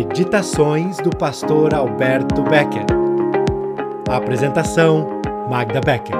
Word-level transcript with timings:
Meditações 0.00 0.96
do 0.96 1.10
pastor 1.10 1.74
Alberto 1.74 2.42
Becker. 2.44 2.86
Apresentação 4.08 5.20
Magda 5.46 5.78
Becker. 5.78 6.16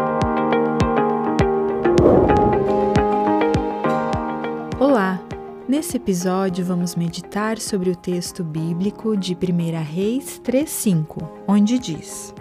Olá! 4.79 5.19
Nesse 5.67 5.97
episódio 5.97 6.63
vamos 6.63 6.95
meditar 6.95 7.57
sobre 7.57 7.89
o 7.89 7.97
texto 7.97 8.45
bíblico 8.45 9.17
de 9.17 9.35
1 9.35 9.83
Reis 9.83 10.39
3:5, 10.45 11.27
onde 11.49 11.79
diz: 11.79 12.35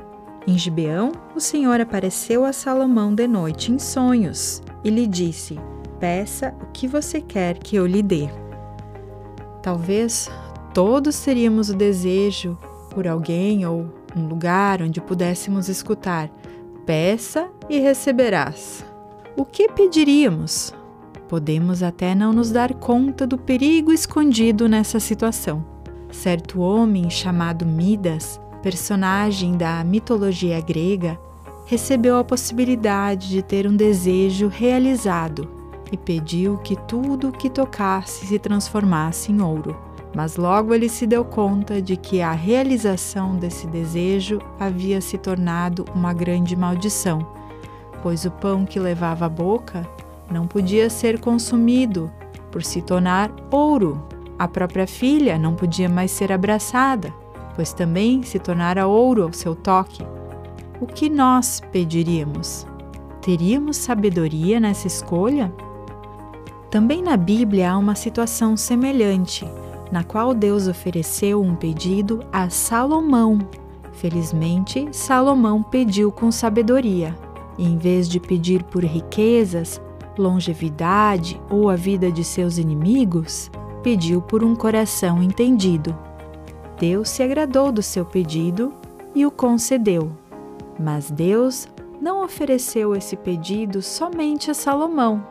Em 0.46 0.58
Gibeão, 0.58 1.14
o 1.34 1.40
Senhor 1.40 1.80
apareceu 1.80 2.44
a 2.44 2.52
Salomão 2.52 3.16
de 3.16 3.30
noite 3.30 3.72
em 3.72 3.80
sonhos 3.80 4.62
e 4.84 4.90
lhe 4.90 5.08
disse: 5.08 5.58
Peça 6.02 6.54
o 6.62 6.66
que 6.74 6.86
você 6.86 7.22
quer 7.22 7.58
que 7.58 7.78
eu 7.78 7.88
lhe 7.88 8.04
dê. 8.04 8.28
Talvez 9.62 10.30
todos 10.80 11.20
teríamos 11.20 11.70
o 11.70 11.76
desejo 11.76 12.58
por 12.92 13.06
alguém 13.06 13.66
ou 13.66 13.86
um 14.16 14.30
lugar 14.30 14.82
onde 14.82 15.02
pudéssemos 15.02 15.68
escutar: 15.68 16.30
peça 16.86 17.50
e 17.70 17.80
receberás. 17.80 18.86
O 19.36 19.44
que 19.44 19.68
pediríamos? 19.68 20.74
Podemos 21.28 21.84
até 21.84 22.16
não 22.16 22.32
nos 22.32 22.50
dar 22.50 22.74
conta 22.74 23.28
do 23.28 23.38
perigo 23.38 23.92
escondido 23.92 24.70
nessa 24.70 25.02
situação. 25.02 25.66
Certo 26.14 26.62
homem 26.62 27.10
chamado 27.10 27.66
Midas, 27.66 28.40
personagem 28.64 29.58
da 29.58 29.84
mitologia 29.84 30.62
grega, 30.62 31.20
recebeu 31.66 32.18
a 32.18 32.24
possibilidade 32.24 33.28
de 33.28 33.44
ter 33.44 33.68
um 33.68 33.76
desejo 33.76 34.48
realizado 34.48 35.46
e 35.92 35.98
pediu 35.98 36.58
que 36.60 36.78
tudo 36.88 37.28
o 37.28 37.32
que 37.34 37.50
tocasse 37.50 38.28
se 38.28 38.40
transformasse 38.40 39.30
em 39.30 39.42
ouro. 39.42 39.89
Mas 40.16 40.38
logo 40.38 40.74
ele 40.74 40.90
se 40.90 41.06
deu 41.06 41.24
conta 41.24 41.82
de 41.82 41.96
que 41.96 42.22
a 42.22 42.32
realização 42.32 43.36
desse 43.36 43.68
desejo 43.68 44.40
havia 44.60 45.00
se 45.02 45.18
tornado 45.18 45.86
uma 45.94 46.14
grande 46.14 46.56
maldição, 46.56 47.26
pois 48.02 48.26
o 48.26 48.32
pão 48.32 48.66
que 48.66 48.80
levava 48.80 49.26
à 49.26 49.30
boca 49.30 49.88
não 50.32 50.48
podia 50.48 50.90
ser 50.90 51.20
consumido 51.20 52.12
por 52.52 52.64
se 52.64 52.82
tornar 52.82 53.32
ouro. 53.52 54.02
A 54.38 54.48
própria 54.48 54.88
filha 54.88 55.38
não 55.38 55.54
podia 55.54 55.90
mais 55.90 56.12
ser 56.12 56.32
abraçada, 56.32 57.14
pois 57.56 57.74
também 57.74 58.24
se 58.24 58.40
tornara 58.40 58.88
ouro 58.88 59.24
ao 59.24 59.34
seu 59.34 59.56
toque. 59.56 60.04
O 60.82 60.88
que 60.88 61.10
nós 61.10 61.62
pediríamos? 61.72 62.66
Teríamos 63.22 63.78
sabedoria 63.78 64.60
nessa 64.60 64.88
escolha? 64.88 65.54
Também 66.72 67.04
na 67.04 67.18
Bíblia 67.18 67.72
há 67.72 67.78
uma 67.78 67.96
situação 67.96 68.56
semelhante 68.56 69.46
na 69.92 70.04
qual 70.04 70.34
Deus 70.34 70.68
ofereceu 70.68 71.42
um 71.42 71.56
pedido 71.56 72.20
a 72.32 72.50
Salomão. 72.50 73.40
Felizmente, 73.94 74.88
Salomão 74.92 75.62
pediu 75.62 76.12
com 76.12 76.32
sabedoria. 76.32 77.16
Em 77.58 77.78
vez 77.78 78.08
de 78.08 78.20
pedir 78.20 78.64
por 78.64 78.84
riquezas, 78.84 79.82
longevidade 80.18 81.42
ou 81.50 81.70
a 81.70 81.76
vida 81.76 82.12
de 82.12 82.24
seus 82.24 82.58
inimigos, 82.58 83.52
pediu 83.84 84.22
por 84.22 84.44
um 84.44 84.56
coração 84.56 85.22
entendido. 85.22 85.98
Deus 86.80 87.10
se 87.10 87.24
agradou 87.24 87.72
do 87.72 87.82
seu 87.84 88.06
pedido 88.06 88.74
e 89.14 89.26
o 89.26 89.32
concedeu. 89.32 90.12
Mas 90.80 91.12
Deus 91.12 91.68
não 92.02 92.24
ofereceu 92.24 92.96
esse 92.96 93.18
pedido 93.18 93.82
somente 93.82 94.50
a 94.50 94.54
Salomão. 94.54 95.22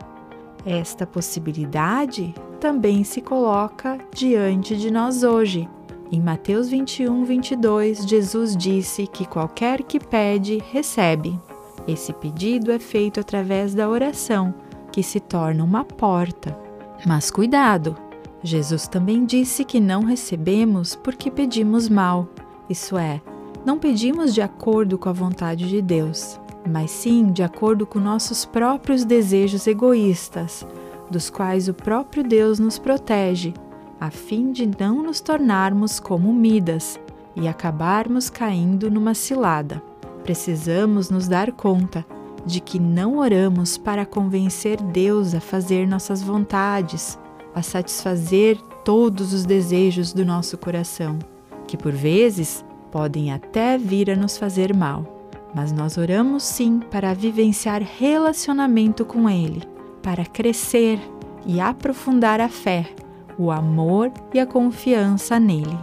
Esta 0.65 1.05
possibilidade 1.07 2.33
também 2.59 3.03
se 3.03 3.21
coloca 3.21 3.97
diante 4.13 4.75
de 4.75 4.91
nós 4.91 5.23
hoje. 5.23 5.67
Em 6.11 6.21
Mateus 6.21 6.69
21, 6.69 7.23
22, 7.23 7.99
Jesus 7.99 8.57
disse 8.57 9.07
que 9.07 9.25
qualquer 9.25 9.83
que 9.83 9.99
pede, 9.99 10.61
recebe. 10.71 11.39
Esse 11.87 12.11
pedido 12.13 12.71
é 12.71 12.79
feito 12.79 13.19
através 13.19 13.73
da 13.73 13.87
oração, 13.87 14.53
que 14.91 15.03
se 15.03 15.19
torna 15.19 15.63
uma 15.63 15.85
porta. 15.85 16.57
Mas 17.05 17.31
cuidado! 17.31 17.95
Jesus 18.43 18.87
também 18.87 19.25
disse 19.25 19.63
que 19.65 19.79
não 19.79 20.03
recebemos 20.03 20.95
porque 20.95 21.29
pedimos 21.29 21.89
mal, 21.89 22.27
isso 22.69 22.97
é, 22.97 23.21
não 23.65 23.77
pedimos 23.77 24.33
de 24.33 24.41
acordo 24.41 24.97
com 24.97 25.09
a 25.09 25.13
vontade 25.13 25.67
de 25.67 25.81
Deus, 25.81 26.39
mas 26.69 26.91
sim 26.91 27.31
de 27.31 27.41
acordo 27.43 27.85
com 27.85 27.99
nossos 27.99 28.45
próprios 28.45 29.03
desejos 29.03 29.65
egoístas, 29.65 30.65
dos 31.09 31.29
quais 31.29 31.67
o 31.67 31.73
próprio 31.73 32.23
Deus 32.23 32.59
nos 32.59 32.77
protege, 32.77 33.53
a 33.99 34.11
fim 34.11 34.51
de 34.51 34.69
não 34.79 35.03
nos 35.03 35.19
tornarmos 35.19 35.99
como 35.99 36.31
Midas 36.33 36.99
e 37.35 37.47
acabarmos 37.47 38.29
caindo 38.29 38.89
numa 38.89 39.13
cilada. 39.13 39.81
Precisamos 40.23 41.09
nos 41.09 41.27
dar 41.27 41.51
conta 41.51 42.05
de 42.45 42.59
que 42.59 42.79
não 42.79 43.17
oramos 43.17 43.77
para 43.77 44.05
convencer 44.05 44.81
Deus 44.81 45.33
a 45.33 45.39
fazer 45.39 45.87
nossas 45.87 46.21
vontades, 46.21 47.19
a 47.53 47.61
satisfazer 47.61 48.57
todos 48.85 49.33
os 49.33 49.45
desejos 49.45 50.13
do 50.13 50.23
nosso 50.23 50.57
coração, 50.57 51.19
que 51.67 51.75
por 51.75 51.91
vezes 51.91 52.63
podem 52.91 53.31
até 53.31 53.77
vir 53.77 54.09
a 54.11 54.15
nos 54.15 54.37
fazer 54.37 54.75
mal. 54.75 55.18
Mas 55.53 55.71
nós 55.71 55.97
oramos 55.97 56.43
sim 56.43 56.79
para 56.79 57.13
vivenciar 57.13 57.81
relacionamento 57.81 59.03
com 59.03 59.29
Ele 59.29 59.79
para 60.01 60.25
crescer 60.25 60.99
e 61.45 61.59
aprofundar 61.59 62.41
a 62.41 62.49
fé, 62.49 62.89
o 63.37 63.51
amor 63.51 64.11
e 64.33 64.39
a 64.39 64.45
confiança 64.45 65.39
nele. 65.39 65.77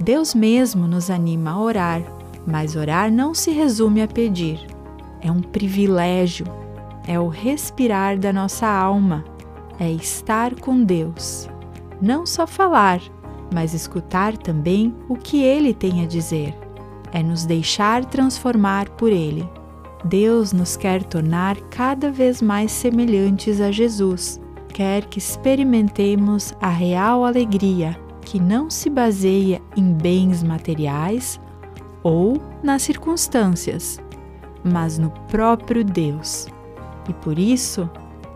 Deus 0.00 0.34
mesmo 0.34 0.86
nos 0.86 1.10
anima 1.10 1.52
a 1.52 1.58
orar, 1.58 2.02
mas 2.46 2.76
orar 2.76 3.10
não 3.10 3.34
se 3.34 3.50
resume 3.50 4.02
a 4.02 4.08
pedir. 4.08 4.64
É 5.20 5.30
um 5.30 5.40
privilégio, 5.40 6.46
é 7.06 7.18
o 7.18 7.28
respirar 7.28 8.18
da 8.18 8.32
nossa 8.32 8.66
alma, 8.66 9.24
é 9.78 9.90
estar 9.90 10.54
com 10.54 10.82
Deus. 10.84 11.48
Não 12.00 12.26
só 12.26 12.46
falar, 12.46 13.00
mas 13.52 13.74
escutar 13.74 14.36
também 14.36 14.94
o 15.08 15.16
que 15.16 15.42
Ele 15.42 15.72
tem 15.72 16.02
a 16.02 16.06
dizer. 16.06 16.54
É 17.12 17.22
nos 17.22 17.44
deixar 17.44 18.04
transformar 18.04 18.88
por 18.90 19.10
Ele. 19.10 19.48
Deus 20.04 20.52
nos 20.52 20.76
quer 20.76 21.02
tornar 21.02 21.56
cada 21.70 22.10
vez 22.10 22.40
mais 22.40 22.70
semelhantes 22.70 23.60
a 23.60 23.70
Jesus. 23.70 24.40
Quer 24.68 25.06
que 25.06 25.18
experimentemos 25.18 26.54
a 26.60 26.68
real 26.68 27.24
alegria 27.24 27.98
que 28.20 28.40
não 28.40 28.68
se 28.68 28.90
baseia 28.90 29.62
em 29.76 29.92
bens 29.92 30.42
materiais 30.42 31.40
ou 32.02 32.40
nas 32.62 32.82
circunstâncias, 32.82 33.98
mas 34.62 34.98
no 34.98 35.10
próprio 35.28 35.84
Deus. 35.84 36.46
E 37.08 37.12
por 37.14 37.38
isso, 37.38 37.88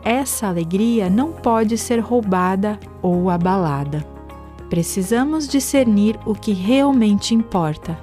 essa 0.03 0.47
alegria 0.47 1.11
não 1.11 1.33
pode 1.33 1.77
ser 1.77 1.99
roubada 1.99 2.79
ou 3.03 3.29
abalada. 3.29 4.07
Precisamos 4.69 5.49
discernir 5.49 6.19
o 6.25 6.35
que 6.35 6.53
realmente 6.53 7.35
importa. 7.35 7.99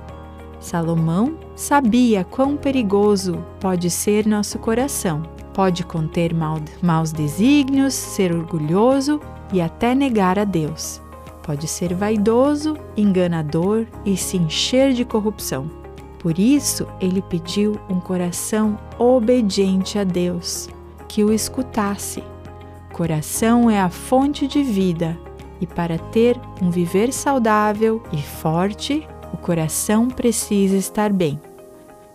Salomão 0.60 1.38
sabia 1.56 2.24
quão 2.24 2.58
perigoso 2.58 3.44
pode 3.60 3.90
ser 3.90 4.26
nosso 4.26 4.58
coração. 4.60 5.24
Pode 5.54 5.84
conter 5.84 6.34
mal, 6.34 6.60
maus 6.82 7.12
desígnios, 7.12 7.94
ser 7.94 8.36
orgulhoso 8.36 9.20
e 9.52 9.62
até 9.62 9.96
negar 9.96 10.38
a 10.38 10.44
Deus. 10.44 11.02
Pode 11.44 11.68
ser 11.68 11.94
vaidoso, 11.94 12.78
enganador 12.96 13.86
e 14.06 14.18
se 14.18 14.38
encher 14.38 14.94
de 14.94 15.06
corrupção. 15.06 15.70
Por 16.20 16.38
isso, 16.38 16.86
ele 17.00 17.22
pediu 17.22 17.80
um 17.90 18.00
coração 18.00 18.78
obediente 19.00 19.98
a 19.98 20.04
Deus, 20.04 20.68
que 21.08 21.24
o 21.24 21.32
escutasse. 21.32 22.24
Coração 22.92 23.70
é 23.70 23.80
a 23.80 23.90
fonte 23.90 24.48
de 24.48 24.62
vida, 24.62 25.18
e 25.62 25.66
para 25.66 25.98
ter 25.98 26.40
um 26.62 26.70
viver 26.70 27.14
saudável 27.14 28.04
e 28.12 28.18
forte, 28.18 29.08
o 29.34 29.38
coração 29.38 30.08
precisa 30.08 30.76
estar 30.76 31.12
bem. 31.12 31.40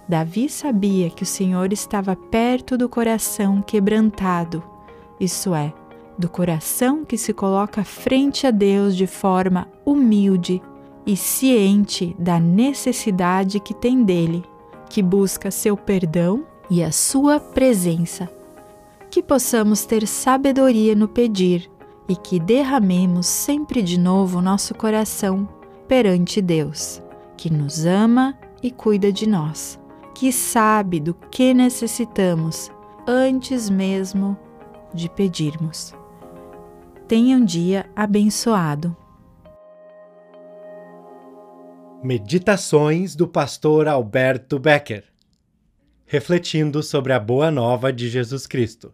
Davi 0.08 0.48
sabia 0.48 1.08
que 1.10 1.22
o 1.22 1.26
Senhor 1.26 1.72
estava 1.72 2.16
perto 2.16 2.76
do 2.76 2.88
coração 2.88 3.62
quebrantado, 3.62 4.62
isso 5.18 5.54
é, 5.54 5.72
do 6.18 6.28
coração 6.28 7.04
que 7.04 7.16
se 7.16 7.32
coloca 7.32 7.84
frente 7.84 8.46
a 8.46 8.50
Deus 8.50 8.96
de 8.96 9.06
forma 9.06 9.68
humilde 9.84 10.60
e 11.06 11.16
ciente 11.16 12.14
da 12.18 12.38
necessidade 12.38 13.58
que 13.58 13.74
tem 13.74 14.02
dele, 14.02 14.44
que 14.88 15.02
busca 15.02 15.50
seu 15.50 15.76
perdão 15.76 16.44
e 16.68 16.82
a 16.82 16.92
sua 16.92 17.40
presença. 17.40 18.28
Que 19.10 19.22
possamos 19.22 19.84
ter 19.84 20.06
sabedoria 20.06 20.94
no 20.94 21.08
pedir 21.08 21.70
e 22.08 22.16
que 22.16 22.40
derramemos 22.40 23.26
sempre 23.26 23.82
de 23.82 23.98
novo 23.98 24.40
nosso 24.40 24.74
coração 24.74 25.48
perante 25.86 26.40
Deus, 26.40 27.02
que 27.36 27.50
nos 27.50 27.84
ama 27.84 28.38
e 28.62 28.70
cuida 28.70 29.12
de 29.12 29.28
nós 29.28 29.80
que 30.22 30.30
sabe 30.30 31.00
do 31.00 31.14
que 31.14 31.52
necessitamos 31.52 32.70
antes 33.08 33.68
mesmo 33.68 34.36
de 34.94 35.08
pedirmos. 35.08 35.92
Tenha 37.08 37.36
um 37.36 37.44
dia 37.44 37.90
abençoado. 37.96 38.96
Meditações 42.02 43.14
do 43.14 43.26
pastor 43.26 43.88
Alberto 43.88 44.58
Becker, 44.58 45.04
refletindo 46.04 46.82
sobre 46.82 47.12
a 47.12 47.18
boa 47.18 47.50
nova 47.50 47.92
de 47.92 48.08
Jesus 48.08 48.46
Cristo. 48.46 48.92